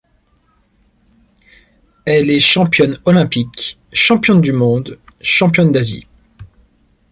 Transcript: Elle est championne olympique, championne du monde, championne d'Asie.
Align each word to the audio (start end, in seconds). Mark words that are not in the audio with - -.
Elle 2.05 2.31
est 2.31 2.39
championne 2.39 2.97
olympique, 3.05 3.77
championne 3.93 4.41
du 4.41 4.51
monde, 4.51 4.97
championne 5.21 5.71
d'Asie. 5.71 6.07